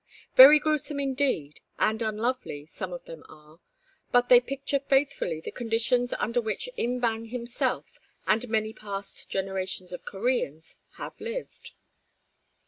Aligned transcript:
Very 0.35 0.57
gruesome 0.57 0.99
indeed, 0.99 1.59
and 1.77 2.01
unlovely, 2.01 2.65
some 2.65 2.91
of 2.91 3.05
them 3.05 3.23
are, 3.29 3.59
but 4.11 4.29
they 4.29 4.39
picture 4.41 4.79
faithfully 4.79 5.39
the 5.39 5.51
conditions 5.51 6.11
under 6.13 6.41
which 6.41 6.67
Im 6.75 6.99
Bang 6.99 7.25
himself, 7.25 7.99
and 8.25 8.49
many 8.49 8.73
past 8.73 9.29
generations 9.29 9.93
of 9.93 10.03
Koreans, 10.03 10.79
have 10.93 11.21
lived. 11.21 11.73